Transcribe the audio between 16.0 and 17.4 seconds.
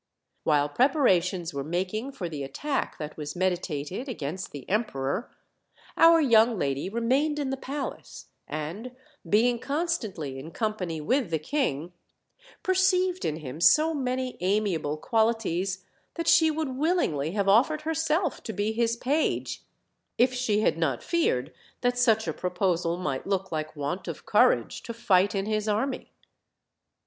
that she would willingly